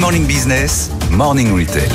[0.00, 1.88] Morning Business, Morning Retail.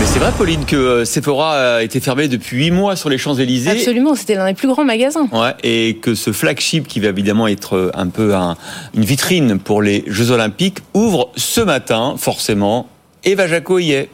[0.00, 3.16] Mais c'est vrai, Pauline, que euh, Sephora a été fermé depuis 8 mois sur les
[3.16, 3.70] Champs-Élysées.
[3.70, 5.28] Absolument, c'était l'un des plus grands magasins.
[5.32, 8.56] Ouais, et que ce flagship, qui va évidemment être euh, un peu un-
[8.94, 12.88] une vitrine pour les Jeux Olympiques, ouvre ce matin, forcément.
[13.24, 14.08] Eva Jaco y est.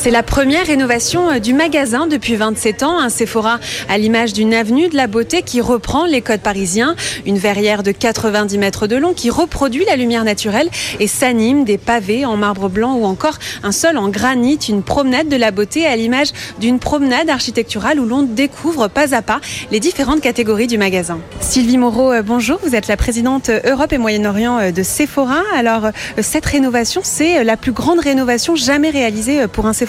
[0.00, 3.00] C'est la première rénovation euh, du magasin depuis 27 ans.
[3.00, 3.58] Un Sephora
[3.88, 6.94] à l'image d'une avenue de la beauté qui reprend les codes parisiens.
[7.26, 11.78] Une verrière de 90 mètres de long qui reproduit la lumière naturelle et s'anime des
[11.78, 14.60] pavés en marbre blanc ou encore un sol en granit.
[14.68, 16.28] Une promenade de la beauté à l'image
[16.60, 19.40] d'une promenade architecturale où l'on découvre pas à pas
[19.72, 21.18] les différentes catégories du magasin.
[21.40, 22.60] Sylvie Moreau, euh, bonjour.
[22.62, 25.42] Vous êtes la présidente euh, Europe et Moyen-Orient de Sephora.
[25.56, 25.88] Alors,
[26.20, 29.87] cette rénovation, c'est la plus grande rénovation jamais réalisée pour un Sephora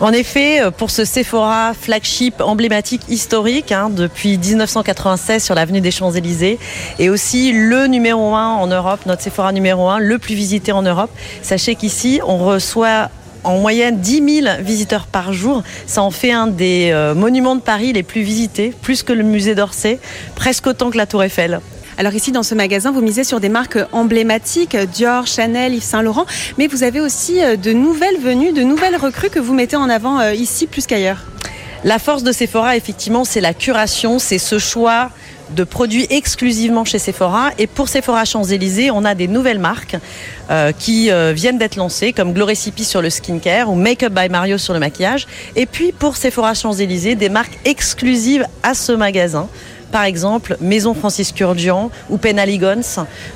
[0.00, 5.92] en effet, euh, pour ce Sephora flagship emblématique historique hein, depuis 1996 sur l'avenue des
[5.92, 6.58] Champs-Élysées
[6.98, 10.82] et aussi le numéro un en Europe, notre Sephora numéro un, le plus visité en
[10.82, 11.10] Europe.
[11.42, 13.10] Sachez qu'ici, on reçoit
[13.44, 15.62] en moyenne 10 000 visiteurs par jour.
[15.86, 19.22] Ça en fait un des euh, monuments de Paris les plus visités, plus que le
[19.22, 20.00] musée d'Orsay,
[20.34, 21.60] presque autant que la Tour Eiffel.
[22.02, 26.02] Alors ici, dans ce magasin, vous misez sur des marques emblématiques, Dior, Chanel, Yves Saint
[26.02, 26.26] Laurent,
[26.58, 29.88] mais vous avez aussi euh, de nouvelles venues, de nouvelles recrues que vous mettez en
[29.88, 31.18] avant euh, ici plus qu'ailleurs.
[31.84, 35.10] La force de Sephora, effectivement, c'est la curation, c'est ce choix
[35.50, 37.50] de produits exclusivement chez Sephora.
[37.56, 39.96] Et pour Sephora Champs-Élysées, on a des nouvelles marques
[40.50, 44.74] euh, qui viennent d'être lancées, comme Gloricipi sur le skincare ou Makeup by Mario sur
[44.74, 45.28] le maquillage.
[45.54, 49.48] Et puis pour Sephora Champs-Élysées, des marques exclusives à ce magasin.
[49.92, 52.80] Par exemple, Maison Francis Kurdian ou Penaligons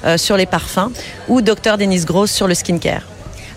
[0.04, 0.90] euh, sur les parfums
[1.28, 3.02] ou Dr Denis Gross sur le skincare.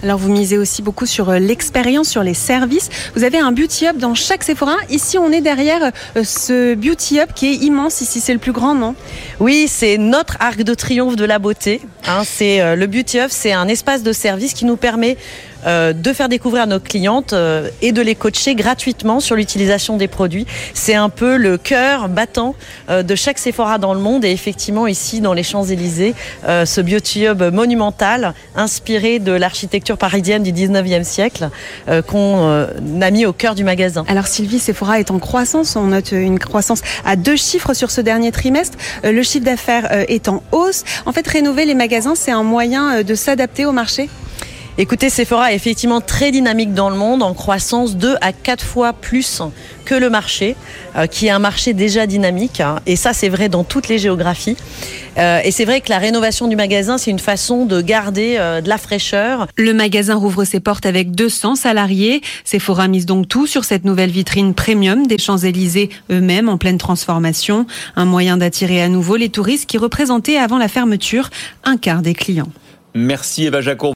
[0.04, 2.90] Alors vous misez aussi beaucoup sur euh, l'expérience, sur les services.
[3.16, 4.76] Vous avez un beauty hub dans chaque Sephora.
[4.90, 8.02] Ici, on est derrière euh, ce beauty hub qui est immense.
[8.02, 8.96] Ici, c'est le plus grand, non?
[9.40, 11.82] Oui, c'est notre arc de triomphe de la beauté.
[12.06, 15.16] Hein, c'est le Beauty Hub, c'est un espace de service qui nous permet
[15.66, 19.98] euh, de faire découvrir à nos clientes euh, et de les coacher gratuitement sur l'utilisation
[19.98, 20.46] des produits.
[20.74, 22.56] C'est un peu le cœur battant
[22.90, 27.26] euh, de chaque Sephora dans le monde et effectivement ici dans les Champs-Élysées, ce Beauty
[27.26, 31.50] Hub monumental inspiré de l'architecture parisienne du 19e siècle
[32.08, 32.68] qu'on
[33.02, 34.06] a mis au cœur du magasin.
[34.08, 35.76] Alors Sylvie, Sephora est en croissance.
[35.76, 38.78] On note une croissance à deux chiffres sur ce dernier trimestre.
[39.04, 40.84] Le chiffre d'affaires est en hausse.
[41.06, 44.10] En fait, rénover les magasins, c'est un moyen de s'adapter au marché?
[44.82, 48.94] Écoutez, Sephora est effectivement très dynamique dans le monde, en croissance 2 à 4 fois
[48.94, 49.42] plus
[49.84, 50.56] que le marché,
[50.96, 52.62] euh, qui est un marché déjà dynamique.
[52.62, 52.80] hein.
[52.86, 54.56] et ça, c'est vrai dans toutes les géographies.
[55.18, 58.62] Euh, et c'est vrai que la rénovation du magasin, c'est une façon de garder euh,
[58.62, 59.48] de la fraîcheur.
[59.58, 62.22] Le magasin rouvre ses portes avec 200 salariés.
[62.46, 67.66] Sephora mise donc tout sur cette nouvelle vitrine premium des Champs-Élysées eux-mêmes en pleine transformation.
[67.98, 71.32] Un moyen d'attirer à nouveau les touristes qui représentaient avant la fermeture
[71.66, 72.48] un quart des clients.
[72.96, 73.88] Merci Eva Jaco.